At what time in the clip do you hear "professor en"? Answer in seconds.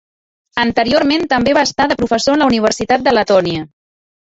2.01-2.45